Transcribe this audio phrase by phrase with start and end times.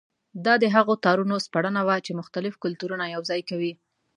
[0.45, 3.73] دا د هغو تارونو سپړنه وه چې مختلف کلتورونه یوځای کوي.